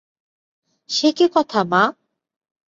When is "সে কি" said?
0.89-1.25